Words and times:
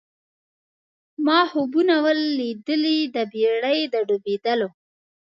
ما 1.25 1.39
خوبونه 1.51 1.95
وه 2.03 2.13
لیدلي 2.37 2.97
د 3.15 3.17
بېړۍ 3.31 3.79
د 3.93 3.95
ډوبېدلو 4.07 4.69